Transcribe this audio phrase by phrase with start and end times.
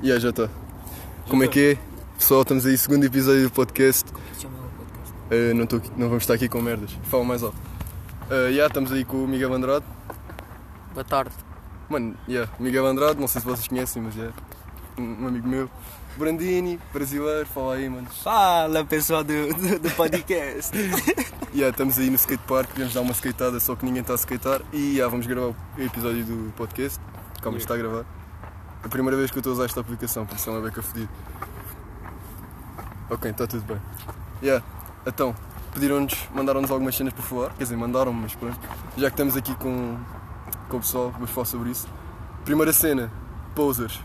[0.00, 0.48] Yeah, já está.
[1.28, 1.78] Como é que é?
[2.16, 4.08] Pessoal, estamos aí, segundo episódio do podcast.
[5.28, 6.96] Eh, não, tô não vamos estar aqui com merdas.
[7.02, 7.56] Fala mais alto.
[8.30, 9.84] Uh, yeah, estamos aí com o Miguel Andrade.
[10.94, 11.34] Boa tarde.
[11.88, 14.30] Mano, yeah, Miguel Andrade, não sei se vocês conhecem, mas é
[14.96, 15.68] um, um amigo meu.
[16.16, 18.06] Brandini, brasileiro, fala aí, mano.
[18.22, 20.72] Fala pessoal do, do, do podcast.
[21.54, 24.60] Yeah, estamos aí no skatepark, viemos dar uma skateada, só que ninguém está a skatear.
[24.70, 27.00] E yeah, vamos gravar o episódio do podcast.
[27.40, 28.17] Calma, isto está a gravar.
[28.82, 30.60] É a primeira vez que eu estou a usar esta aplicação, por isso é uma
[30.60, 31.10] beca fodida.
[33.10, 33.80] Ok, está tudo bem.
[34.42, 34.64] Yeah,
[35.06, 35.34] então,
[35.72, 37.50] pediram-nos, mandaram-nos algumas cenas para falar.
[37.54, 38.58] Quer dizer, mandaram-me, mas pronto.
[38.96, 39.96] Já que estamos aqui com,
[40.68, 41.88] com o pessoal, vamos falar sobre isso.
[42.44, 43.10] Primeira cena,
[43.54, 43.98] posers.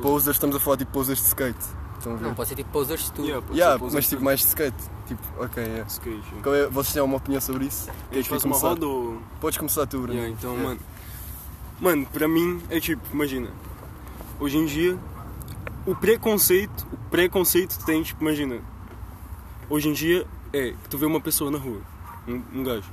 [0.00, 1.58] Posers, estamos a falar tipo posers de skate.
[1.98, 2.26] Estão a ver?
[2.28, 3.22] Não, pode ser tipo posers de tu.
[3.22, 4.76] Yeah, pode Yeah, mas tipo mais de skate.
[5.06, 5.86] Tipo, ok, yeah.
[5.88, 6.10] skate.
[6.16, 6.42] yeah.
[6.42, 7.90] Qual é, vocês têm alguma opinião sobre isso?
[7.90, 8.68] É Queres que quer fazer uma começar?
[8.68, 9.18] roda ou...
[9.40, 10.14] Podes começar tu, Bruno.
[10.14, 10.68] Yeah, então, Yeah.
[10.68, 10.80] mano.
[11.80, 13.48] Mano, pra mim é tipo, imagina.
[14.40, 14.98] Hoje em dia,
[15.86, 18.60] o preconceito, o preconceito que tem, tipo, imagina.
[19.70, 21.80] Hoje em dia é que tu vê uma pessoa na rua,
[22.26, 22.88] um, um gajo,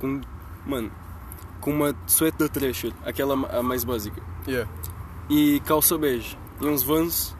[0.00, 0.20] com.
[0.66, 0.90] Mano,
[1.60, 4.68] com uma suéte da Thrasher, aquela a mais básica, Yeah.
[5.28, 7.36] e calça bege, e uns vans.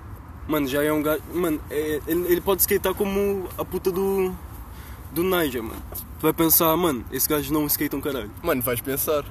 [0.47, 1.23] Mano, já é um gajo.
[1.35, 4.33] Mano, é- ele, ele pode skatear como a puta do.
[5.13, 5.83] do Niger, mano.
[5.91, 8.31] Tu vai pensar, mano, esse gajo não skate um caralho.
[8.43, 9.25] Mano, vais pensar.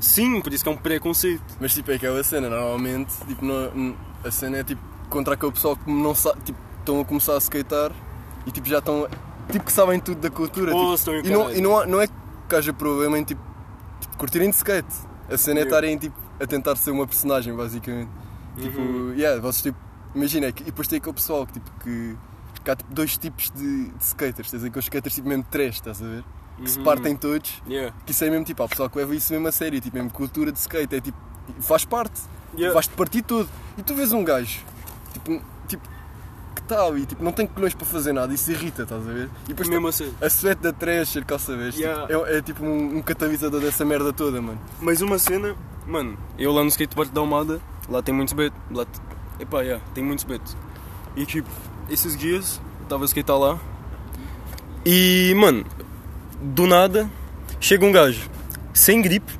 [0.00, 1.42] Sim, por isso que é um preconceito.
[1.60, 3.94] Mas tipo, é aquela cena, normalmente, tipo, não-
[4.24, 7.38] a cena é tipo contra aquele pessoal que não sabe, tipo, estão a começar a
[7.38, 7.92] skatear
[8.46, 9.08] e tipo já estão,
[9.50, 10.74] tipo que sabem tudo da cultura.
[10.74, 12.06] Oh, tipo, e não, e não, há- não é
[12.48, 13.40] que haja problema em tipo,
[14.00, 14.86] tipo, curtirem de skate.
[15.30, 18.10] A cena é estarem tipo, a tentar ser uma personagem, basicamente.
[18.60, 19.12] Tipo, Uhum.
[19.14, 19.78] yeah, vocês tipo,
[20.14, 22.16] imagina, é e depois tem aquele pessoal que tipo que.
[22.64, 26.00] que há tipo dois tipos de, de skaters, tens aqueles skaters tipo mesmo três, estás
[26.02, 26.24] a ver?
[26.62, 26.84] Que se Uhum.
[26.84, 27.94] partem todos Yeah.
[28.06, 30.10] que isso é mesmo tipo, há pessoal que leva isso mesmo a sério, tipo, mesmo
[30.10, 31.18] cultura de skate, é tipo,
[31.60, 32.20] faz parte,
[32.54, 32.72] Yeah.
[32.72, 33.48] vais-te partir tudo.
[33.76, 34.60] E tu vês um gajo,
[35.12, 35.86] tipo, tipo
[36.54, 39.28] que está ali, tipo, não tem colhões para fazer nada, isso irrita, estás a ver?
[39.44, 40.12] E depois Mesmo assim.
[40.20, 42.06] a suéte da Thrasher, calça vez, Yeah.
[42.06, 44.58] tipo, é, é tipo um, um catalisador dessa merda toda, mano.
[44.80, 45.54] Mas uma cena,
[45.86, 48.58] mano, eu lá no skatepark da Almada, lá tem muitos betos.
[48.70, 48.86] Lá,
[49.38, 50.56] epá, yeah, tem muitos betos.
[51.14, 51.50] E tipo,
[51.90, 53.58] esses dias, estava a skatear lá.
[54.84, 55.64] E, mano,
[56.40, 57.10] do nada,
[57.60, 58.28] chega um gajo,
[58.74, 59.32] sem gripe.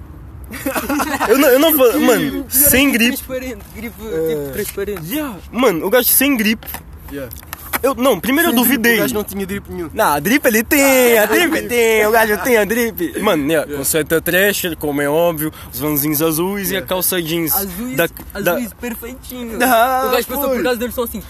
[1.29, 3.17] eu não, eu não falo, mano, sem gripe.
[3.17, 4.29] Transparente, gripe É.
[4.29, 5.13] tipo transparente.
[5.13, 6.67] Yeah, mano, o gajo sem gripe.
[7.13, 7.33] Yeah.
[7.83, 8.95] Eu, não, primeiro eu Sem drip, duvidei.
[8.97, 9.91] O gajo não tinha drip nenhum.
[9.93, 13.21] Não, a drip ele tem, a drip ele tem, o gajo tem a drip.
[13.21, 17.53] Mano, yeah, com seta Thrasher, como é óbvio, os vanzinhos azuis e a calça jeans.
[17.55, 18.07] Azuis, da,
[18.41, 19.59] da- azuis perfeitinho.
[19.63, 21.23] Ah, o gajo passou por casa dele só assim.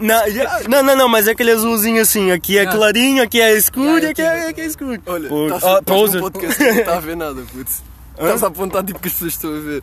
[0.00, 2.66] Yeah, não, não, não, mas é aquele azulzinho assim, aqui é Ah.
[2.72, 5.00] clarinho, aqui é escuro Yeah, e aqui é, aqui- é escuro.
[5.06, 6.20] Olha, Pô, estás ah, poser.
[6.20, 7.82] num podcast não está a ver nada, putz.
[8.18, 9.82] Estás a apontar tipo que as pessoas estão a ver.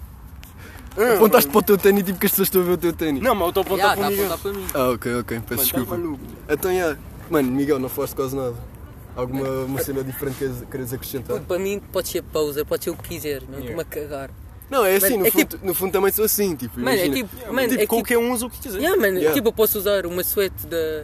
[1.16, 3.22] Apontaste para o teu ténis tipo que as pessoas estão a ver o teu ténis.
[3.24, 4.64] Não, mas eu estou a apontar Yeah, para está a mim.
[4.64, 4.90] apontar para mim.
[4.90, 6.20] Ah, ok, ok, peço Mano, tá desculpa.
[6.54, 6.98] Então, yeah.
[7.30, 8.56] Mano, Miguel, não falaste quase nada.
[9.16, 11.40] Alguma uma cena diferente que queres- acrescentar?
[11.42, 13.72] Para mim pode ser poser, pode ser o que quiser, não Yeah.
[13.72, 14.32] estou-me a cagar.
[14.70, 17.06] Não, é assim, Mano, no, é fundo, no fundo também sou assim, tipo, Mano, é
[17.06, 17.16] imagina.
[17.28, 18.80] tipo, mano, Tipo, é tipo, qualquer um usa o que quiser.
[18.80, 19.34] yeah, mano, Yeah.
[19.34, 21.04] tipo, eu posso usar uma suéte da,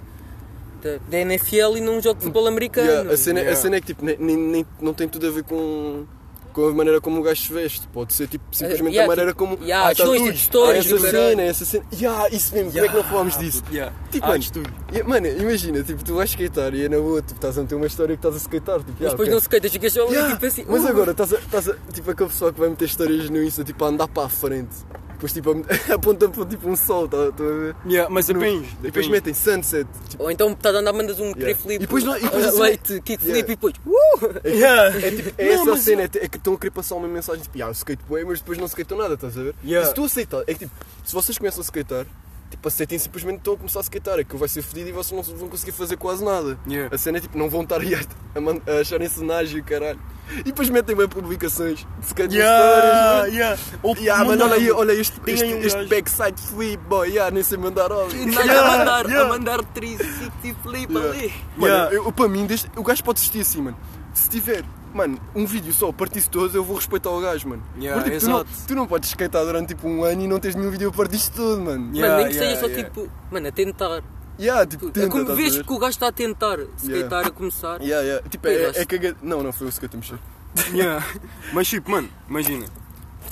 [0.81, 2.87] da, da NFL e num jogo de futebol americano.
[2.87, 3.61] Yeah, a, cena, a Yeah.
[3.61, 6.05] cena é que tipo, nem, nem- nem- não tem tudo a ver com,
[6.53, 7.87] com a maneira como o gajo se veste.
[7.87, 9.63] Pode ser tipo, simplesmente yeah, a maneira tipo, como.
[9.63, 10.63] yeah, ah, tá stories, tudo.
[10.63, 11.11] tipo, Ah, essa caralho.
[11.29, 11.85] cena, essa cena.
[11.93, 13.63] Yeah, isso mesmo, como é que não falámos disso?
[13.71, 13.95] Yeah.
[14.11, 14.43] Tipo, Ah, mano,
[14.91, 17.75] yeah, mano, imagina, tipo, tu vais skatear e é na boa, tipo, estás a meter
[17.75, 18.79] uma história que estás a skatear.
[18.79, 19.33] Tipo, Mas yeah, depois ok.
[19.33, 20.65] não se queita, ficas só Yeah, tipo assim.
[20.67, 21.75] Mas uh, agora estás a, estás a.
[21.93, 24.75] Tipo aquele pessoal que vai meter histórias no Insta tipo a andar para a frente.
[25.19, 25.51] Depois tipo
[25.91, 27.75] a- aponta para tipo um sol, estás a ver?
[27.85, 28.65] Yeah, mas No- depende.
[28.67, 29.09] E depois depende.
[29.11, 29.85] metem sunset.
[30.07, 32.47] Tipo, Ou então estás a andar, mandas um pre-flip, E depois não- e depois uh,
[32.49, 33.39] assim- leite, kickflip Yeah.
[33.39, 33.73] e depois.
[33.85, 34.47] Uh!
[34.47, 34.97] Yeah.
[35.07, 36.95] é, tipo, é Não, essa a mas cena, é, é que estão a querer passar
[36.95, 39.55] uma mensagem tipo, ah, eu skate mas depois não skateam nada, estás a ver?
[39.63, 39.85] Yeah.
[39.85, 40.71] E se tu aceitar, é que tipo,
[41.03, 42.05] se vocês começam a skatear,
[42.49, 45.27] tipo, aceitem simplesmente estão a começar a skatear, é que vai ser fodido e vocês
[45.29, 46.57] não vão conseguir fazer quase nada.
[46.67, 46.93] Yeah.
[46.93, 49.99] A cena é tipo, não vão estar aí a, a, a acharem cenário, caralho.
[50.39, 53.61] E depois metem bem publicações de skate Yeah, stories, yeah.
[53.81, 57.41] Ou Yeah, mano, olha aí, olha este, este, um este backside flip, boy, yeah, nem
[57.41, 59.25] sei mandar nada Yeah, a mandar, yeah.
[59.25, 61.09] a mandar 360 flip Yeah.
[61.09, 61.33] ali.
[61.57, 61.95] Mano, Yeah.
[61.95, 63.77] eu, para mim, desde, o gajo pode assistir assim, mano.
[64.13, 64.63] Se tiver,
[64.93, 67.63] mano, um vídeo só, partisse todo, eu vou respeitar o gajo, mano.
[67.77, 70.39] Yeah, Porque, tipo, tu, não, tu não podes skatear durante tipo um ano e não
[70.39, 71.95] tens nenhum vídeo a partiste todo, mano.
[71.95, 72.89] Yeah, mano, nem que yeah, seja só yeah.
[72.89, 74.03] tipo, mano, a tentar.
[74.39, 77.27] Yeah, tipo, é tenta, como estás a vês que o gajo está a tentar skatear
[77.27, 77.81] a começar.
[77.81, 78.29] Yeah, yeah.
[78.29, 79.15] Tipo, é, é caga...
[79.21, 80.19] Não, não foi o skate a mexer.
[80.73, 81.05] Yeah.
[81.53, 82.65] Mas tipo, mano, imagina.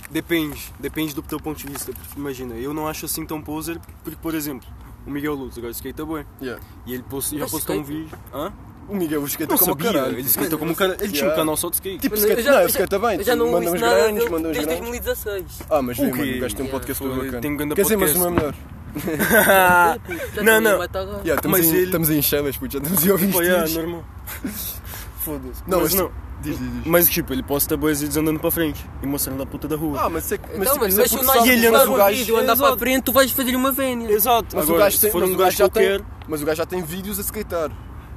[0.09, 1.92] Depende, depende do teu ponto de vista.
[2.15, 4.68] Imagina, eu não acho assim tão poser, porque, por exemplo,
[5.06, 6.25] o Miguel Luz, agora skate bem.
[6.42, 6.62] Yeah.
[6.86, 8.09] E ele post, já postou um vídeo.
[8.33, 8.54] Hã?
[8.89, 10.18] O Miguel skata Não como sabia, caralho.
[10.19, 10.95] ele skata como um cara.
[11.00, 12.00] Ele tinha um canal só de skate.
[12.00, 13.24] Tipo, skate, já- não, ele skata bem.
[13.24, 14.80] Já não manda nada grandes, manda uns desde grandes.
[14.80, 15.45] 2016.
[15.69, 16.38] Ah, mas vê, O mano, quê?
[16.38, 17.42] o gajo tem um Yeah, podcast todo bacana.
[17.42, 18.56] tem um grande Quer dizer, mas podcast, não é melhor.
[20.44, 20.81] Não, não.
[20.81, 20.86] a.
[21.24, 23.51] Yeah, estamos, Mas em, ele- estamos em chamas, puto, já estamos em ouvir Pô, isto.
[23.51, 24.04] yeah, normal.
[25.19, 25.63] Foda-se.
[25.68, 26.12] Não, mas mas- não.
[26.42, 26.86] Diz, diz, diz.
[26.86, 30.00] Mas tipo, ele posta boas vídeos andando para frente e mostrando a puta da rua.
[30.04, 30.45] Ah, mas é que.
[30.56, 32.56] Então, tipo, mas, é mas se o sabe- ele anda- um o gajo- vídeo andar
[32.56, 34.10] para a frente, tu vais fazer uma vénia.
[34.12, 34.56] Exato.
[34.56, 35.98] Mas Agora, o gajo se tem, for mas um o gajo qualquer.
[36.00, 37.72] tem, mas o gajo já tem vídeos a skatear.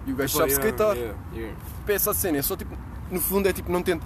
[0.06, 0.96] E o gajo sabe Yeah, skatear.
[0.96, 1.56] yeah, yeah.
[1.86, 2.76] Pensa a cena, é só tipo,
[3.10, 4.04] no fundo é tipo, não tento.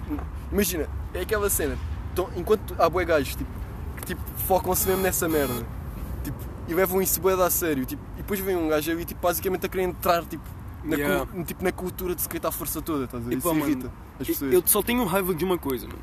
[0.52, 1.76] Imagina, é aquela cena,
[2.12, 3.50] então, enquanto há boi gajos tipo,
[3.96, 5.64] que tipo, focam-se mesmo nessa merda
[6.23, 6.37] tipo,
[6.69, 9.67] e levam isso bué a sério, tipo, e depois vem um gajo ali tipo, basicamente
[9.67, 10.43] a querer entrar tipo,
[10.82, 11.26] na, Yeah.
[11.26, 13.35] cu- tipo, na cultura de skate à força toda, estás a ver?
[13.35, 14.52] E, Isso pá, mano, irrita as pessoas.
[14.52, 15.99] Eu só tenho raiva de uma coisa, mano.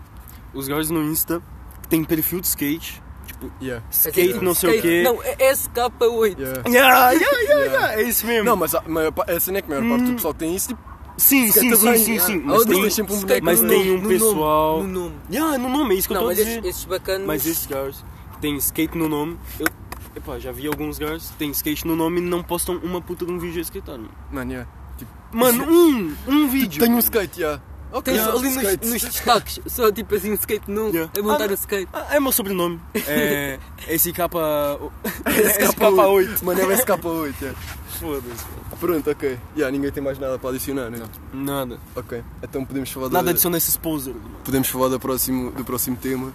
[0.53, 1.41] Os gajos no Insta
[1.81, 3.83] que têm perfil de skate, tipo, Yeah.
[3.91, 5.03] skate não sei o Skate- quê.
[5.03, 6.37] Não, é SK8.
[6.39, 6.63] Yeah.
[6.69, 8.45] Yeah, yeah, yeah, yeah, é isso mesmo.
[8.45, 10.55] Não, mas a, maior a cena é que a maior parte do pessoal que tem
[10.55, 10.81] isso, tipo,
[11.17, 12.37] sim, sim, sim, sim, sim.
[12.45, 14.77] Mas tem, sempre um skate boneco mas no tem nome, um no pessoal.
[14.77, 15.15] nome, No nome.
[15.31, 16.69] Yeah, no nome, é isso que Não, eu mas estou a esses, dizer.
[16.69, 17.27] esses bacanos.
[17.27, 19.67] Mas esses gajos que têm skate no nome, eu
[20.15, 23.25] epá, já vi alguns gajos que têm skate no nome e não postam uma puta
[23.25, 23.99] de um vídeo a skatear,
[24.31, 24.51] mano.
[24.51, 24.69] yeah.
[24.97, 26.81] tipo, Mano, um, um vídeo.
[26.83, 27.61] tenho um skate, yeah.
[27.91, 28.87] Ok, Tens yeah, ali nos, skate.
[28.87, 31.11] nos destaques, só tipo assim, skate nu, Yeah.
[31.17, 31.89] a montar Ah, o skate.
[31.91, 32.79] Ah, é meu sobrenome.
[32.93, 33.59] É
[33.97, 34.13] SK.
[34.13, 34.91] SK8.
[35.25, 36.43] SK8.
[36.43, 37.59] Mano, é o SK8, yeah.
[37.99, 38.45] Foda-se.
[38.79, 39.37] Pronto, ok.
[39.55, 40.99] Yeah, ninguém tem mais nada para adicionar, né?
[41.33, 41.77] Nada.
[41.95, 43.13] Ok, então podemos falar da...
[43.19, 44.15] Nada adiciona esse poser.
[44.43, 46.31] podemos falar do próximo, do próximo tema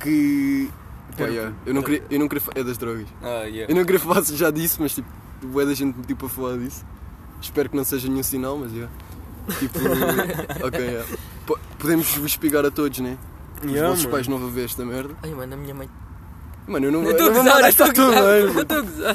[0.00, 0.70] que.
[1.16, 2.42] Pá, yeah, eu, não queria, eu não queria.
[2.54, 3.06] É das drogas.
[3.22, 3.70] Ah, yeah.
[3.70, 5.08] Eu não queria falar já disso, mas tipo,
[5.42, 6.84] boa da gente me pediu para falar disso.
[7.40, 8.90] Espero que não seja nenhum sinal, mas yeah.
[9.58, 9.78] Tipo.
[10.66, 11.06] ok, yeah.
[11.46, 13.16] Po- Podemos vos espigar a todos, né?
[13.64, 14.16] Os Yeah, vossos mano.
[14.16, 15.14] pais não vão ver esta merda.
[15.22, 15.88] Ai, mano, a minha mãe.
[16.66, 18.22] Mano, eu não Eu estou a eu não gozar, eu estou a esta tua gozar.
[18.22, 18.40] mãe.
[18.40, 19.14] Eu estou a gozar.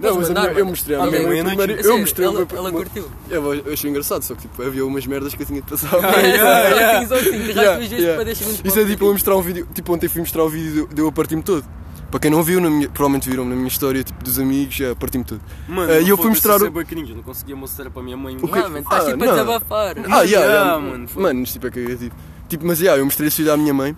[0.00, 0.66] Não, mas a mandar, minha- eu mano.
[0.70, 1.44] mostrei à Ela- minha mãe.
[1.44, 3.10] primeiro- a Eu sério, mostrei ela, ela curtiu.
[3.28, 5.90] Eu eu achei engraçado, só que tipo, havia umas merdas que eu tinha de passar.
[5.98, 7.08] Yeah, Yeah, yeah, yeah.
[7.08, 9.68] Só assim, Isso é tipo eu mostrar um vídeo.
[9.74, 11.64] Tipo, ontem fui mostrar o vídeo de eu a partir-me todo.
[12.14, 15.24] Para quem não viu, minha- provavelmente viram na minha história tipo, dos amigos, já parti-me
[15.24, 15.40] todo.
[15.66, 16.70] Mano, Ah, e eu fui mostrar isso o- é
[17.10, 18.36] eu não conseguia mostrar para a minha mãe.
[18.40, 18.60] O quê?
[18.60, 19.32] Ah, mano, estás Ah, tipo a não.
[19.34, 19.96] desabafar.
[19.98, 20.78] Ah, yeah, Yeah, yeah.
[20.78, 22.14] mano, foi- Mano, isto tipo é cagativo.
[22.48, 23.96] Tipo, mas yeah, eu mostrei vídeo à minha mãe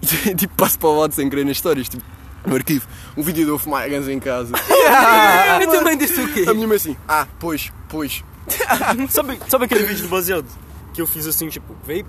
[0.30, 1.88] e tipo, passo para o lado sem querer nas histórias.
[1.88, 2.04] Tipo,
[2.46, 2.86] no arquivo.
[3.16, 4.54] Um vídeo de eu fumar a ganza em casa.
[5.60, 6.44] Eu também disse o quê?
[6.48, 8.22] A minha mãe assim, ah, pois, pois.
[9.10, 10.46] sabe, sabe aquele vídeo do baseado?
[10.94, 12.06] Que eu fiz assim, tipo, vape?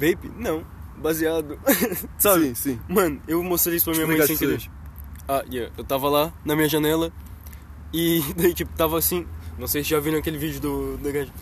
[0.00, 0.32] Vape?
[0.36, 0.62] Não,
[0.96, 1.58] baseado.
[2.18, 2.46] sabe?
[2.48, 2.80] Sim, sim.
[2.88, 4.72] Mano, eu mostrei isso para minha mãe Explica sem às querer.
[5.28, 5.72] Ah, yeah.
[5.76, 7.12] Eu tava lá na minha janela
[7.92, 9.26] e daí tipo tava assim.
[9.58, 11.32] Não sei se já viram aquele vídeo do, do.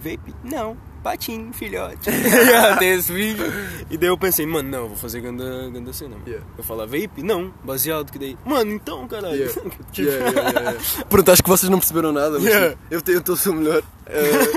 [0.00, 0.34] Vape?
[0.44, 2.10] Não, patinho, filhote.
[2.78, 3.44] Tem esse vídeo.
[3.90, 6.10] E daí eu pensei, mano, não, vou fazer ganda, ganda cena.
[6.16, 6.22] Mano.
[6.26, 6.46] Yeah.
[6.56, 7.22] Eu falar vape?
[7.22, 8.36] Não, baseado que daí.
[8.44, 9.34] Mano, então, caralho.
[9.36, 9.60] Yeah.
[9.92, 11.04] Tipo, Yeah, yeah, yeah, yeah.
[11.08, 12.76] Pronto, acho que vocês não perceberam nada, mas Yeah.
[12.90, 13.82] eu te- eu estou a ser melhor.
[14.06, 14.52] Eh,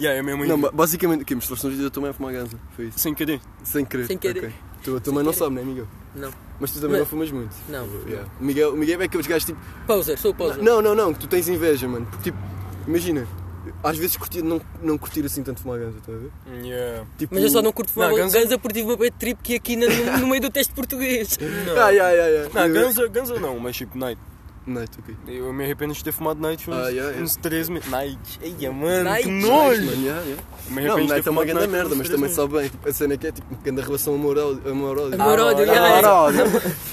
[0.00, 0.48] yeah, minha mãe.
[0.48, 2.56] não, ba- basicamente, o que mostraste um vídeo da tua mãe a fumar ganza.
[2.74, 2.98] Foi isso.
[2.98, 3.40] Sem querer.
[3.64, 4.06] Sem querer.
[4.06, 4.38] Sem querer.
[4.44, 4.52] ok.
[4.84, 5.86] Tu, a tua mãe não sabe, né, Miguel?
[6.14, 6.30] Não,
[6.60, 7.54] Mas tu também Mas- não fumas muito.
[7.68, 7.86] não.
[8.06, 8.28] Yeah.
[8.40, 9.58] Miguel, Miguel é aqueles gajos tipo.
[9.86, 10.62] Poser, sou poser.
[10.62, 12.06] Não, não, não, que tu tens inveja, mano.
[12.06, 12.38] Porque tipo,
[12.86, 13.26] imagina,
[13.82, 16.64] às vezes curtir, não, não curtir assim tanto fumar ganza, estás a ver?
[16.64, 17.04] Yeah.
[17.18, 19.40] Tipo, Mas eu só não curto fumar Não, ganza, ganza- porque tive uma bad trip
[19.42, 19.86] que aqui no,
[20.18, 21.38] no meio do teste português.
[21.78, 22.50] Ah, yeah, yeah, yeah.
[22.68, 24.20] Não, ganza, ganza não, mas tipo, night.
[24.66, 25.14] Night, ok.
[25.28, 27.22] Eu me arrependo de ter fumado night uns, Ah, yeah, yeah.
[27.22, 27.88] uns 3 meses.
[27.88, 28.18] Night.
[28.42, 29.22] Eia, mano, Night.
[29.22, 29.80] que nojo.
[29.84, 30.42] mano, yeah, yeah.
[30.68, 32.68] Eu me Não, Night é uma grande night merda, mas também sabe bem.
[32.68, 34.68] Tipo, a cena é que é tipo uma grande relação amor-ódio.
[34.68, 35.22] Amor-ódio.
[35.22, 36.08] Amor-ódio, Ah, yeah, yeah.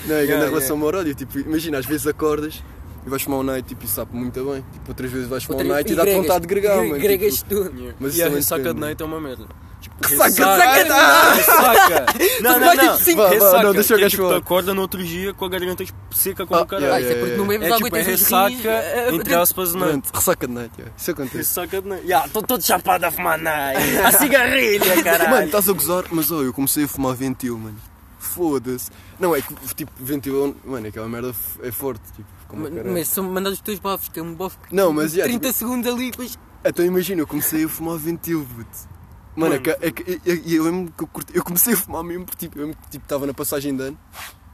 [0.06, 1.16] Não, é grande Yeah, relação amor-ódio.
[1.16, 2.62] Tipo, imagina, às vezes acordas
[3.06, 4.64] e vais fumar um night tipo, e sabe muito bem.
[4.74, 6.88] Tipo, outras vezes vais fumar um Outra- night e dá-te gregas, vontade de gregar, gre-
[6.90, 7.02] mano.
[7.02, 7.78] Gregas Tipo, tudo.
[7.78, 7.96] Yeah.
[8.00, 9.46] Mas e a ressaca de night é uma merda.
[9.82, 12.06] Tipo, Ressaca de ressaca- Ressaca!
[12.42, 12.84] Não, não, não.
[12.94, 13.64] tipo cinco- Vá, vá, Ressaca.
[13.64, 15.84] não, deixa eu que é, gajo tipo, tu acorda no outro dia com a garganta
[15.84, 16.86] tipo, seca como Ah, o caralho.
[16.86, 19.36] yeah, Ah, isso é porque não bebes É tipo, e é ressaca, rins, eh, entre
[19.36, 20.02] aspas, não.
[20.14, 20.96] Ressaca de night, yeah.
[20.98, 21.38] isso acontece.
[21.38, 22.08] Ressaca de night.
[22.08, 23.98] Ya, tô todo chapado a fumar night.
[23.98, 25.30] A cigarrilha, caralho.
[25.30, 27.76] Mano, estás a gozar, mas ó, eu comecei a fumar ventil, mano.
[28.20, 28.90] Foda-se.
[29.20, 32.94] Não, é que tipo, ventil, mano, aquela merda é forte, tipo, como Mas- caralho.
[32.94, 35.58] Mas são mandados os teus bafos, que é um bafo Não, mas yeah, 30 tipo,
[35.60, 36.38] segundos ali, depois.
[36.64, 38.94] Então imagina, eu comecei a fumar ventil, puto.
[39.36, 42.04] Mano, é que, é que eu, eu lembro que eu, curti, eu comecei a fumar
[42.04, 43.98] mesmo porque tipo, eu lembro que tipo, estava na passagem de ano.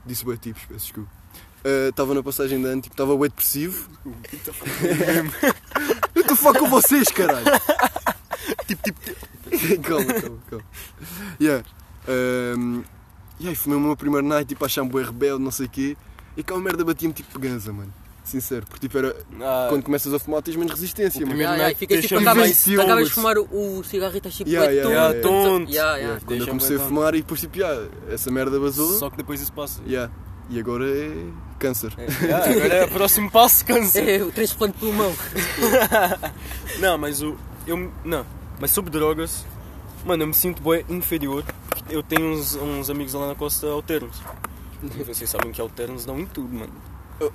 [0.06, 1.10] Disse bem tipos, peço desculpa.
[1.64, 3.90] Ah, Estava na passagem de ano, tipo, estava bem depressivo.
[6.16, 7.46] Eu estou a falar com vocês, caralho.
[8.66, 9.02] tipo, tipo.
[9.84, 10.66] calma, calma, calma.
[11.42, 11.64] Yeah.
[12.58, 12.84] Um,
[13.40, 15.98] e aí fumei o meu primeiro night, tipo, achar-me bem rebelde, não sei o quê.
[16.38, 17.94] E aquela merda batia-me tipo ganza, mano.
[18.24, 21.30] Sincero, porque tipo, era, Ah, quando começas a fumar tens menos resistência, mano.
[21.32, 24.72] primeiro Yeah, yeah, ficas tipo, acabas, acabas de fumar o, cigarro e estás tipo, Yeah,
[24.72, 24.94] é yeah, tonto.
[24.94, 25.72] yeah, tonto.
[25.72, 26.22] Yeah, yeah.
[26.24, 29.00] Quando eu comecei a fumar e depois tipo, yeah, essa merda vazou.
[29.00, 29.82] Só que depois isso passa.
[29.88, 30.12] Yeah.
[30.52, 31.12] E agora é
[31.58, 31.92] câncer.
[31.98, 34.08] É, agora é o próximo passo, câncer.
[34.08, 35.14] É o transplante de pulmão.
[36.80, 37.36] Não, mas o.
[37.66, 37.92] Eu.
[38.04, 38.26] Não.
[38.60, 39.46] Mas sobre drogas,
[40.06, 41.44] mano, eu me sinto bem inferior.
[41.90, 44.18] Eu tenho uns, uns amigos lá na costa alternos.
[45.06, 46.74] Vocês sabem que alternos dão em tudo, mano.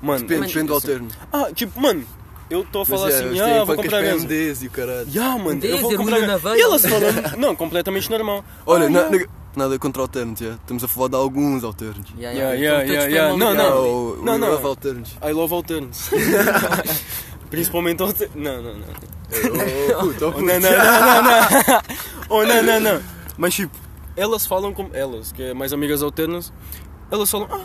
[0.02, 1.08] Mano, Depende, depende do alterno.
[1.32, 2.04] ah, tipo, mano,
[2.48, 4.02] eu estou a falar Mas, assim, é, ah, vou comprar.
[4.02, 5.06] MDs e o caralho.
[5.14, 6.56] Ya, mano, eu Desde vou comprar veia.
[6.56, 8.42] E elas falam, não, completamente normal.
[8.64, 10.52] Olha, Ah, na- na- nada contra alternos, já.
[10.54, 12.08] Estamos a falar de alguns alternos.
[12.16, 12.82] Yeah, Yeah, yeah.
[12.82, 13.28] yeah, yeah, yeah.
[13.30, 14.16] bem Não, Ah, não.
[14.24, 14.50] Não, não.
[14.52, 15.10] love alternos.
[15.22, 16.10] I love alternos.
[17.50, 18.34] Principalmente alternos.
[18.36, 18.86] Não, não, não.
[18.86, 20.42] Oh, puto, oh, Oh, puto.
[20.46, 21.82] não, não, não, não, não.
[22.30, 23.02] Oh, não, não, não.
[23.36, 23.76] Mas tipo,
[24.16, 24.90] elas falam como.
[24.94, 26.52] Elas, que é mais amigas alternas,
[27.14, 27.64] elas falam, ah,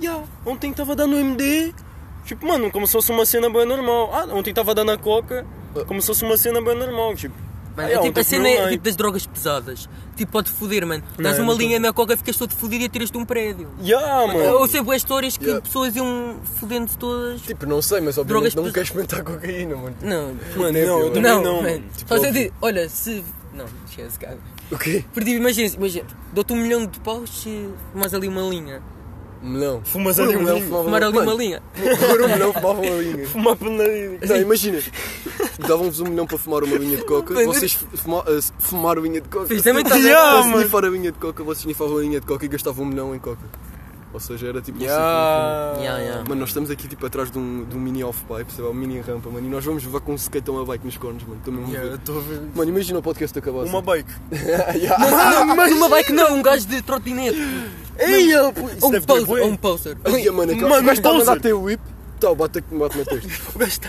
[0.00, 1.72] já, ontem estava dando MD.
[2.24, 4.10] Tipo, mano, como se fosse uma cena bem normal.
[4.12, 5.44] Ah, ontem estava dando a coca,
[5.86, 7.14] como se fosse uma cena bem normal.
[7.16, 7.34] Tipo,
[7.76, 9.88] Mano, é já, tipo a cena é tipo das drogas pesadas.
[10.14, 11.02] Tipo, pode foder, mano.
[11.18, 13.70] Dás uma não linha na coca, ficas todo fodido e atiras-te um prédio.
[13.82, 14.68] Ya, Eu mano.
[14.68, 15.62] sei boas histórias que Yeah.
[15.64, 17.40] pessoas iam fodendo-se todas.
[17.40, 19.96] Tipo, não sei, mas Drogas obviamente não pes- quero experimentar cocaína, mano.
[20.02, 21.56] Não, Mano, é não, eu também não, não.
[21.62, 21.68] mano.
[21.70, 21.84] mano.
[21.96, 23.24] Tipo, Só dizer, olha, se.
[23.54, 24.38] Não, esquece, cara.
[24.70, 25.04] O quê?
[25.14, 28.82] Perdi, imagina, imagina, dou-te um milhão de paus se fumas ali uma linha.
[29.42, 29.82] Melão.
[29.84, 31.62] Fumas ali um melão, fumava Fumar ali uma linha.
[32.08, 33.26] Por um milhão fumava uma linha.
[33.28, 34.30] Fumar pelo nariz.
[34.30, 34.78] Não, imagina.
[35.58, 39.20] Davam-vos um milhão para fumar uma linha de coca, vocês fuma, eh, fumaram a linha
[39.20, 39.46] de coca.
[39.46, 40.58] Fiz também tá Para mano.
[40.58, 43.14] snifar a linha de coca, vocês snifavam a linha de coca e gastavam um milhão
[43.14, 43.42] em coca.
[44.12, 44.94] Ou seja, era tipo um ciclo.
[44.94, 45.72] Ya.
[45.78, 46.22] Yeah, yeah.
[46.28, 48.74] Mano, nós estamos aqui tipo atrás de um, de um mini off-pipe, sei lá, um
[48.74, 51.36] mini rampa, mano, e nós vamos levar com um skatão a bike nos cornos, mano.
[51.38, 51.98] Estou mesmo a Ya, ver.
[51.98, 52.42] ver.
[52.54, 53.86] Mano, imagina o podcast acabar Uma assim.
[53.86, 54.10] bike.
[55.46, 57.38] Não, mas uma bike não, um gajo de trotinete.
[57.98, 58.52] Ei, eu, um
[59.00, 59.44] poser.
[59.44, 59.96] um poser.
[60.04, 61.40] Ai, mano, aquele Mano, gajo está a mandar poser.
[61.42, 61.80] ter o whip.
[62.20, 63.30] Tá, bate, bate na testa.
[63.54, 63.88] O gajo está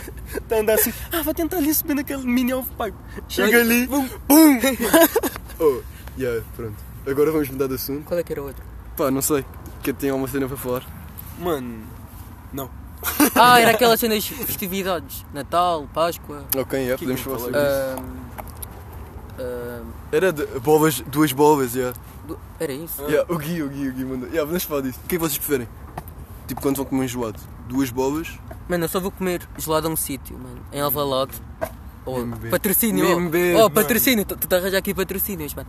[0.50, 2.98] tá a andar assim, ah, vai tentar ali subir naquele mini off-pipe.
[3.30, 4.08] Chega ali, bum.
[4.28, 4.60] pum!
[5.60, 5.82] Oh,
[6.18, 6.76] yeah, pronto.
[7.06, 8.06] Agora vamos mudar de assunto.
[8.06, 8.64] Qual é que era o outro?
[8.98, 9.44] Pá, não sei.
[9.84, 10.84] Que tem alguma cena para falar?
[11.40, 11.84] Mano,
[12.54, 12.70] não.
[13.36, 15.26] Ah, era aquelas cenas de festividades.
[15.34, 16.46] Natal, Páscoa.
[16.58, 18.04] Ok, yeah, podemos falar sobre isso.
[20.12, 21.98] Era de bolas, duas bolas, yeah.
[22.26, 23.02] do- era isso?
[23.04, 23.26] yeah.
[23.34, 24.28] O Gui, o Gui, o Gui mandou.
[24.30, 25.00] Yeah, podemos falar disso.
[25.04, 25.68] O que é que vocês preferem?
[26.48, 27.40] Tipo, quando vão comer um gelado?
[27.68, 28.40] Duas bolas?
[28.70, 30.62] Mano, eu só vou comer gelado a um sítio, mano.
[30.72, 31.32] Em Alvalade.
[32.06, 32.50] Ou MB.
[32.50, 33.20] patrocínio.
[33.20, 33.72] MB, Oh, mano.
[33.72, 34.26] patrocínio.
[34.26, 35.68] Tu tu arranjar aqui patrocínios, mano.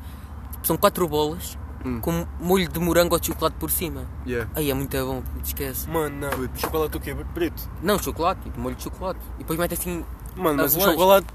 [0.63, 2.01] São quatro bolas Hum.
[2.01, 4.07] com molho de morango ou de chocolate por cima.
[4.27, 4.51] Yeah.
[4.55, 5.89] Aí é muito bom, puto, esquece.
[5.89, 6.49] Mano, não.
[6.57, 7.15] Chocolate o quê?
[7.35, 7.69] Preto.
[7.83, 9.21] Não, chocolate, tipo, molho de chocolate.
[9.35, 10.05] E depois mete assim.
[10.37, 11.27] Mano, mas o chocolate...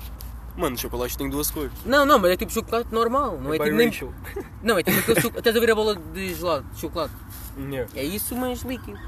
[0.58, 1.72] Mano, o chocolate tem duas cores.
[1.86, 3.39] Não, não, mas é tipo chocolate normal.
[3.39, 3.91] Não é, tipo nem.
[4.62, 5.38] Não, é tipo aquele chocolate.
[5.39, 7.13] Estás a ver a bola de gelado, de chocolate.
[7.58, 7.89] Yeah.
[7.96, 9.00] É isso, mas líquido.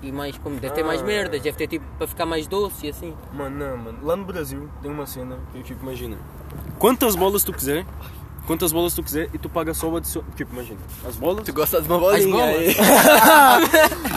[0.00, 1.04] E mais, como deve ter mais Ah.
[1.04, 3.14] merdas, deve ter tipo para ficar mais doce e assim.
[3.34, 3.98] Mano, não, mano.
[4.02, 6.16] Lá no Brasil tem uma cena que eu tipo, imagina.
[6.78, 7.84] Quantas bolas tu quiser,
[8.48, 10.28] quantas bolas tu quiser e tu paga só o adicional.
[10.34, 10.80] Tipo, imagina.
[11.06, 11.44] As bolas.
[11.44, 12.24] Tu gostas de uma bolinha?
[12.26, 12.56] As bolas?
[12.58, 12.74] aí?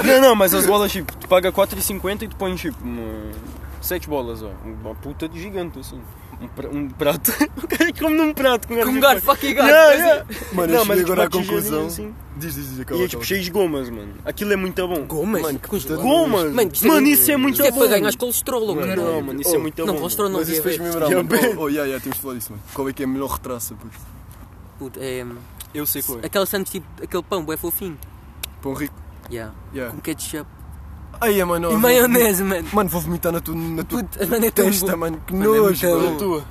[0.07, 3.31] Não, não, mas as bolas, tipo, tu paga 4,50 e tu põe, tipo, uma...
[3.81, 4.50] sete bolas, ó.
[4.65, 6.01] Uma puta de gigante, assim.
[6.41, 7.31] Um, pra- um prato.
[7.63, 9.25] O cara come num prato com Com um garfo.
[9.27, 9.69] fucking garfo.
[9.71, 10.25] Yeah, yeah.
[10.53, 11.85] Mano, Não, eu mas cheguei agora à tipo, a conclusão.
[11.85, 12.13] assim.
[12.35, 14.13] Diz, diz, diz, E é tipo cheio de gomas, mano.
[14.25, 15.05] Aquilo é muito bom.
[15.05, 15.41] Gomas?
[15.43, 16.01] Mano, gelado.
[16.01, 16.51] Gomas?
[16.51, 17.77] Mano, isto é- Mano, isso é muito Isto é bom.
[17.77, 19.01] para ganhar colesterol, Mano, caralho.
[19.03, 20.00] não, mano, isso é muito Não, bom.
[20.00, 21.09] colesterol não Mas isso fez-me lembrar.
[21.11, 22.63] Oh, oh, yeah, yeah, temos de falar disso, mano.
[22.73, 23.95] Qual é que é a melhor retraça, puto?
[24.81, 25.23] Puto, é,
[25.75, 26.25] Eu sei qual é.
[26.25, 28.00] aquela sandes tipo, aquele pão, é fofinho.
[28.63, 28.95] Pão rico.
[29.29, 29.53] Yeah.
[29.71, 29.93] Yeah.
[29.93, 30.50] Com ketchup.
[31.21, 31.71] Ai, mano.
[31.71, 32.67] E maionese, mano.
[32.73, 35.21] Mano, vou vomitar na tua, na tua Puto, mano, é testa, mano.
[35.27, 36.17] Que Mano, é nojo, muito mano.
[36.17, 36.45] tua.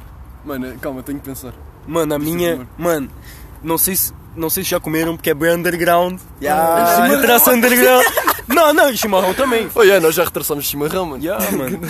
[0.45, 1.53] Mano, calma, tenho que pensar.
[1.89, 2.69] Mano, a é minha.
[2.79, 3.11] Mano,
[3.65, 4.15] não sei se.
[4.37, 6.21] Não sei se já comeram porque é bem underground.
[6.41, 7.07] Yeah.
[7.07, 8.07] Uma traça underground.
[8.47, 9.69] Não, não, e chimarrão também.
[9.75, 11.25] Oh, yeah, nós já retraçamos chimarrão, mano.
[11.25, 11.81] Yeah, mano.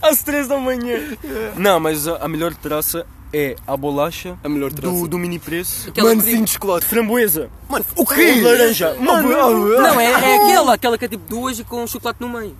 [0.00, 1.16] Às 3 da manhã.
[1.56, 4.94] Não, mas a, a melhor traça é a bolacha A melhor traça.
[4.94, 5.88] do, do mini preço.
[5.88, 6.86] Aquela Mano, que- sim de chocolate.
[6.86, 7.48] Framboesa.
[7.68, 8.94] Mano, o Ou de laranja.
[9.00, 12.56] Mano, Não, é, é aquela, aquela que é tipo duas e com chocolate no meio.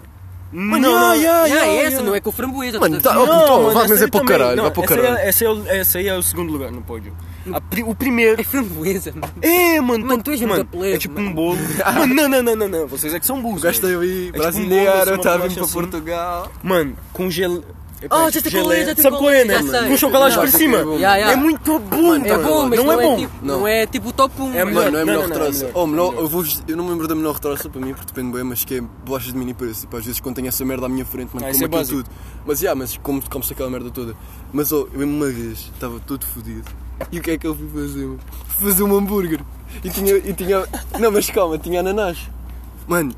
[0.52, 1.14] não, yeah, não.
[1.14, 2.06] yeah, Yeah, é essa, yeah.
[2.06, 2.78] não é com framboesa.
[2.78, 4.38] Mano, tá- tá- Não, vai, mano, mas é aí para o também.
[4.38, 5.28] caralho, Não, vai para o essa aí é- caralho.
[5.28, 7.12] Essa, é, o- essa aí é o segundo lugar no pódio.
[7.52, 8.40] A pri- o primeiro.
[8.40, 9.32] É framboesa, mano.
[9.42, 10.06] É, mano.
[10.06, 11.30] Mano, tu és muito mano, plebe, É tipo mano.
[11.30, 11.58] um bolo.
[11.98, 12.86] Mano, não, não, não, não, não.
[12.86, 13.64] Vocês é que são burros.
[13.64, 13.98] está mano.
[14.00, 15.72] ali, tipo um brasileiro, assim, está a para assim.
[15.72, 16.52] Portugal.
[16.62, 17.64] Mano, com gel.
[18.10, 19.62] Ah, já qual é, já sei Sabe qual qual é, é, né?
[19.62, 19.86] já.
[19.88, 20.78] Com chocolate já cima.
[20.78, 21.32] é yeah.
[21.32, 23.16] É muito bom, É bom, mas não, é bom.
[23.16, 23.58] tipo, Não.
[23.60, 24.54] não é tipo o top 1.
[24.54, 25.64] É Mano, não é a melhor não, não, retraça.
[25.66, 28.06] é Oh, melhor, eu, vou, eu não me lembro da melhor retraça para mim, porque
[28.12, 29.82] depende bem, mas que é bolachas de mini preço.
[29.82, 32.02] Tipo, às vezes quando tenho essa merda à minha frente, mano, Ah, como é aquilo
[32.02, 32.10] tudo.
[32.46, 34.14] Mas, yeah, mas como, como-se aquela merda toda.
[34.52, 36.64] Mas, oh, eu uma vez estava todo fodido.
[37.10, 38.04] E o que é que eu fui fazer?
[38.06, 38.20] mano?
[38.48, 39.40] Fui fazer um hambúrguer.
[39.82, 40.64] E tinha, e tinha...
[41.00, 42.18] Não, mas calma, tinha ananás.
[42.86, 43.14] Mano,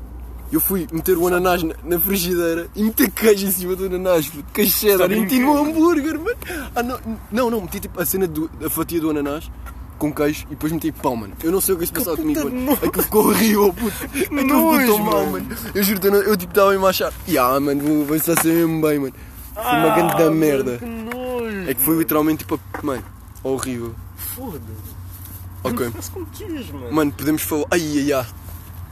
[0.51, 4.27] eu fui meter o ananás na, na frigideira e meter queijo em cima do ananás,
[4.27, 6.37] puto, queijo cheddar, e meti no hambúrguer, mano.
[6.75, 6.99] Ah, não,
[7.31, 9.49] não, não, meti tipo a cena do, a fatia do ananás
[9.97, 11.33] com queijo e depois meti pão, mano.
[11.43, 12.73] Eu não sei o que é que se passava comigo, mano.
[12.73, 13.95] Aquilo ficou horrível, puto.
[14.05, 15.31] Aquilo ficou mal, mano.
[15.31, 15.47] mano.
[15.73, 17.13] Eu juro, eu, eu tipo estava a achar.
[17.27, 19.13] Ya, mano, vou, vou estar mesmo bem, mano.
[19.53, 20.77] Foi uma Ah, grande da merda.
[20.77, 21.69] Que nojo.
[21.69, 23.03] É que foi literalmente tipo, a- mano,
[23.43, 23.95] horrível.
[24.35, 24.95] Foda-se.
[25.63, 25.89] Ok.
[26.73, 26.91] Mano.
[26.93, 27.65] Mano, podemos falar.
[27.71, 28.25] Ai, ai, ai.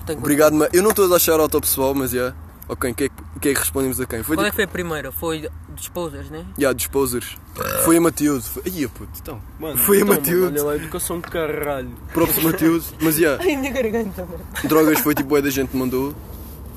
[0.06, 2.34] Tenho Obrigado, mas eu não estou a dar shout-out ao pessoal, mas já.
[2.68, 4.24] Ok, quem é, que- quem é que respondemos a quem?
[4.24, 5.12] Foi Qual é que foi a primeira?
[5.12, 6.46] Foi dos Posers, né?
[6.58, 7.38] yeah, Disposers.
[7.84, 8.44] Foi a Matilde.
[8.48, 8.64] Foi...
[8.66, 9.42] Ia, puto, então.
[9.60, 10.40] Mano, Foi a então, Matilde.
[10.46, 11.92] mano, Olha lá, educação de caralho.
[12.14, 12.86] Props Matilde.
[13.02, 13.38] Mas já.
[13.40, 14.40] Ai, a minha garganta, mano.
[14.64, 16.16] Drogas foi tipo, é da gente que mandou.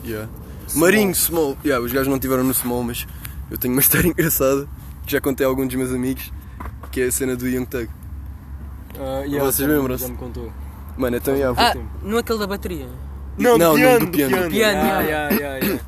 [0.04, 0.28] Yeah.
[0.74, 1.56] Marinho, Small.
[1.64, 3.06] Yeah, os gajos não tiveram no Small, mas
[3.50, 4.68] eu tenho uma história engraçada
[5.06, 6.32] que já contei a alguns dos meus amigos,
[6.90, 7.88] que é a cena do Young Thug.
[8.98, 10.02] Ah, Vocês já- lembram-se?
[10.04, 10.52] Já me contou.
[10.96, 12.88] Mano, então, yeah, Ah, não é aquele da bateria.
[13.38, 14.06] Não, não, do piano.
[14.06, 15.02] Do piano, Ah, yeah.
[15.30, 15.80] yeah, yeah.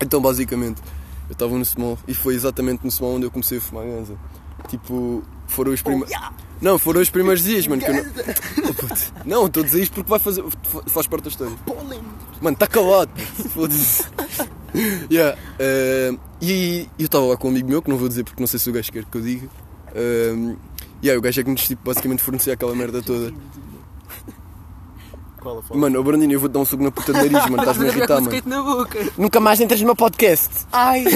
[0.00, 0.82] Então, basicamente,
[1.28, 4.16] eu estava no Small e foi exatamente no Small onde eu comecei a fumar ganza.
[4.68, 6.10] Tipo, foram os primeiros.
[6.60, 7.82] Não, foram os primeiros dias, mano.
[7.82, 8.06] Que eu não...
[9.26, 10.42] Oh, não, estou a dizer isto porque vai fazer...
[10.86, 11.54] faz parte da história.
[12.40, 13.10] Mano, está calado.
[13.50, 14.04] Foda-se.
[15.10, 18.40] yeah, eh, e eu estava lá com um amigo meu, que não vou dizer porque
[18.40, 19.48] não sei se o gajo quer que eu diga.
[19.94, 20.56] Um,
[21.02, 23.32] yeah, o gajo é que nos tipo, basicamente fornecia aquela merda toda.
[25.46, 25.78] Qual a foto?
[25.78, 27.58] Mano, o Brandinho, eu vou-te dar um suco na puta de nariz, mano.
[27.62, 28.42] Estás-me a irritar, mano.
[28.46, 29.12] na boca.
[29.16, 30.66] Nunca mais entras no meu podcast.
[30.72, 31.04] Ai,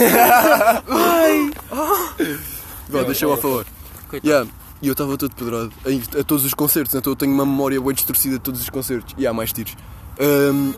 [2.88, 3.64] Vá, deixa eu lá falar.
[4.08, 4.28] Coitado.
[4.28, 4.48] Yeah.
[4.80, 7.80] E eu estava todo pedrado a, a todos os concertos, então eu tenho uma memória
[7.80, 9.16] bem distorcida de todos os concertos.
[9.18, 9.76] E há mais tiros.
[10.20, 10.74] Ahm,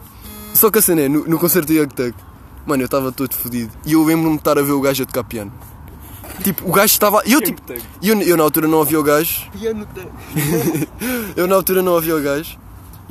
[0.55, 2.15] só que a cena é, no, no concerto do Young Thug,
[2.67, 3.71] mano, eu estava todo fodido.
[3.85, 5.53] E eu lembro-me de estar a ver o gajo a tocar piano.
[6.43, 7.23] Tipo, o gajo estava.
[7.27, 7.61] Eu, tipo,
[8.03, 9.43] eu, eu na altura não ouvi o gajo.
[9.53, 10.03] piano da...
[11.37, 12.62] Eu na altura não ouvi o gajo.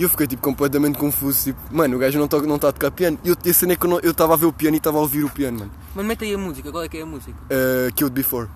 [0.02, 1.44] E eu fiquei tipo completamente confuso.
[1.44, 3.20] Tipo, mano, o gajo não está não tá a tocar piano.
[3.24, 5.02] E eu, a cena é que eu estava a ver o piano e estava a
[5.02, 5.72] ouvir o piano, mano.
[5.96, 6.72] Mano, mete aí a música.
[6.72, 7.34] Qual é que é a música?
[7.34, 8.50] uh, Killed Before.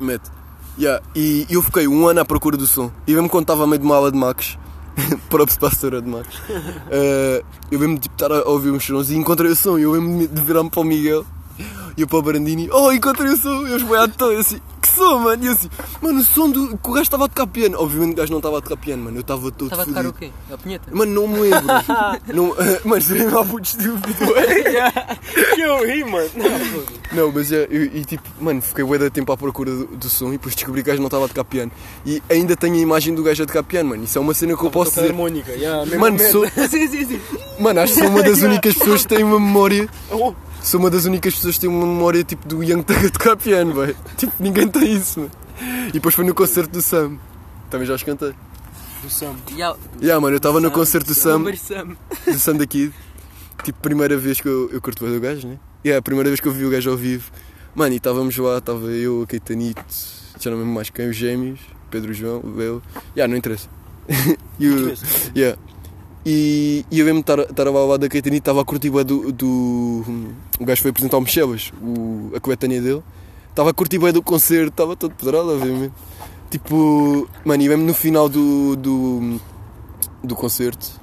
[0.00, 0.28] Mete.
[0.76, 1.00] Yeah.
[1.14, 2.90] E eu fiquei um ano à procura do som.
[3.06, 4.58] E mesmo quando estava a meio de uma aula de Max,
[5.30, 9.52] próprio pastora de Max, uh, eu mesmo tipo, estar a ouvir uns sons e encontrei
[9.52, 9.78] o som.
[9.78, 11.24] E eu mesmo de virar-me para o Miguel
[11.96, 13.66] e eu para o Brandini, oh, encontrei o som.
[13.66, 15.42] Eu esboiado todo, eu assim, que som, mano?
[15.42, 15.70] E eu assim,
[16.02, 16.76] mano, o som do.
[16.76, 17.78] que o gajo estava a tocar piano.
[17.80, 19.16] Obviamente o gajo não estava a tocar piano, mano.
[19.16, 20.30] Eu estava todo Estava a tocar o quê?
[20.52, 20.90] A punheta?
[20.94, 21.62] Mano, não me lembro.
[22.34, 24.16] não, mano, seria mal puto estúpido.
[25.54, 26.28] Que eu ri, mano.
[27.12, 30.10] Não, mas é, eu, e tipo, mano, fiquei bué de tempo à procura do, do
[30.10, 31.72] som e depois descobri que o gajo não estava a tocar piano.
[32.04, 34.04] E ainda tenho a imagem do gajo a tocar piano, mano.
[34.04, 35.08] Isso é uma cena que eu posso dizer.
[35.08, 35.52] harmónica.
[35.52, 37.20] Yeah, Mano, sou, sim, sim, sim.
[37.58, 39.88] mano, acho que sou uma das únicas pessoas que têm uma memória.
[40.10, 40.34] Oh,
[40.66, 43.36] Sou uma das únicas pessoas que têm uma memória tipo do Young Thug a tocar
[43.36, 43.96] piano, velho.
[44.16, 45.30] Tipo, ninguém tem isso, mano.
[45.86, 47.20] E depois foi no concerto do Sam.
[47.70, 48.34] Também já os cantei.
[49.00, 49.36] do Sam.
[49.52, 51.44] Yeah, Yeah, mano, eu estava no concerto do Sam.
[51.54, 51.96] Sam.
[52.26, 52.92] do Sam daqui.
[53.62, 55.56] Tipo, primeira vez que eu, eu curto do gajo, né?
[55.84, 57.30] E é a primeira vez que eu vi o gajo ao vivo.
[57.72, 59.84] Mano, e estávamos lá, estava eu, a Caetanito,
[60.40, 61.60] já não lembro mais quem, os gêmeos,
[61.92, 62.82] Pedro João, o Bel.
[63.16, 63.68] Já, não interessa.
[64.58, 64.92] e o.
[65.36, 65.56] Yeah.
[66.28, 70.04] E, e eu mesmo estar ao lado da Caetanito, estava a curtir bué do, do.
[70.58, 73.02] O gajo foi apresentar o Michelas, o, a coetânea dele.
[73.48, 75.94] Estava a curtir bué do concerto, estava todo pedrado, obviamente.
[76.50, 79.40] Tipo, mano, e mesmo no final do, do,
[80.24, 81.00] do concerto,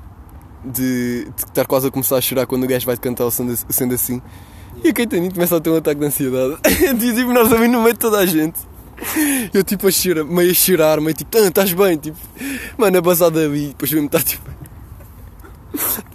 [0.61, 3.93] de, de estar quase a começar a chorar quando o gajo vai cantar sendo, sendo
[3.93, 4.21] assim.
[4.83, 6.57] E a Caetanito começa a ter um ataque de ansiedade.
[6.67, 8.59] e tipo, nós também no meio de toda a gente.
[9.53, 12.17] Eu tipo a chorar, meio a chorar, meio tipo, estás bem, tipo,
[12.77, 14.52] mano, abasado ali, depois mesmo estar tipo.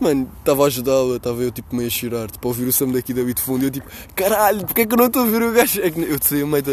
[0.00, 2.88] Mano, estava a ajudá-la, estava eu tipo meio a chorar, tipo a ouvir o Sam
[2.92, 5.26] daqui da de fundo, e eu tipo, caralho, porque é que eu não estou a
[5.26, 5.80] ver o gajo?
[5.80, 6.72] É que eu saí no meio da,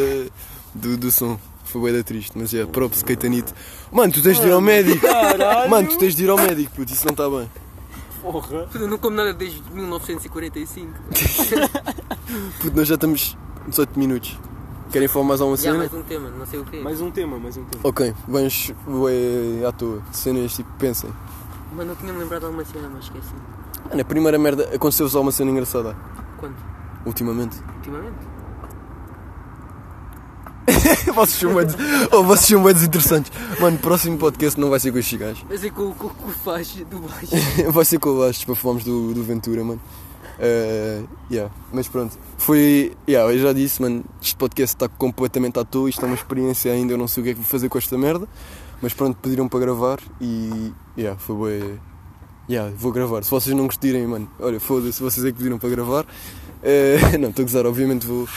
[0.74, 3.54] do, do som, foi bem da triste, mas é, props, Caetanito.
[3.92, 5.70] Mano, tu tens de ir ao médico, Caralho.
[5.70, 7.50] mano, tu tens de ir ao médico, puto, isso não está bem.
[8.22, 8.68] Porra.
[8.74, 10.92] Eu não como nada desde 1945.
[12.60, 14.36] Puto, nós já estamos 18 minutos.
[14.92, 15.78] Querem falar mais alguma Já, cena?
[15.78, 16.80] mais um tema, não sei o quê.
[16.80, 17.84] Mais um tema, mais um tema.
[17.84, 20.02] Ok, vamos ué, à toa.
[20.12, 21.12] Cenas tipo, pensem.
[21.76, 23.34] Mano, eu tinha-me lembrado de alguma cena, mas esqueci.
[23.90, 25.96] Mano, a primeira merda aconteceu-vos alguma cena engraçada
[26.38, 26.56] Quando?
[27.06, 27.58] ultimamente.
[27.78, 28.36] Ultimamente?
[31.14, 31.66] vocês são bué
[32.12, 33.32] oh, vocês são bué desinteressantes.
[33.60, 35.46] Mano, próximo podcast não vai ser com estes gajos.
[35.48, 37.28] Mas é com com- com o faz do baixo.
[37.72, 39.82] Vai ser com o Bastos para falarmos do, do Ventura, mano.
[40.40, 41.54] Eh, yeah.
[41.72, 42.94] Mas pronto, foi.
[43.08, 45.90] Yeah, eu já disse, mano, este podcast está completamente à toa.
[45.90, 46.94] Isto é uma experiência ainda.
[46.94, 48.28] Eu não sei o que é que vou fazer com esta merda.
[48.82, 50.74] Mas pronto, pediram para gravar e.
[50.98, 51.78] Yeah, foi bué.
[52.50, 53.24] Yeah, vou gravar.
[53.24, 56.06] Se vocês não gostirem, mano, olha, foda-se, vocês é que pediram para gravar.
[56.62, 58.28] Eh, não, estou a gozar, obviamente vou.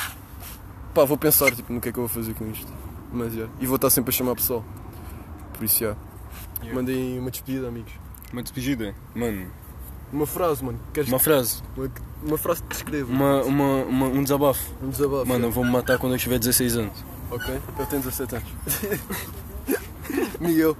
[0.94, 2.72] Pá, vou pensar tipo, no que é que eu vou fazer com isto.
[3.12, 3.52] Mas yeah.
[3.60, 4.64] E vou estar sempre a chamar pessoal.
[5.54, 5.98] Por isso, yeah.
[6.60, 6.74] Yeah.
[6.80, 7.92] Mandem uma despedida, amigos.
[8.32, 8.94] Uma despedida.
[9.14, 9.46] Mano,
[10.12, 10.78] Uma frase, mano.
[10.92, 11.62] Queres uma frase.
[11.76, 11.90] uma,
[12.22, 13.12] uma frase que descreva?
[13.12, 14.72] Uma, uma, uma- um desabafo.
[14.82, 15.26] Um desabafo.
[15.26, 17.04] Mano, eu vou-me matar quando eu tiver 16 anos.
[17.30, 18.48] Ok, eu tenho 17 anos.
[20.40, 20.76] Miguel.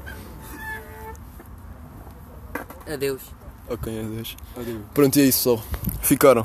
[2.87, 3.23] Adeus.
[3.69, 4.37] Ok, adeus.
[4.57, 4.81] Adeus.
[4.95, 5.65] Pronto, e é isso só.
[6.03, 6.37] Ficaram.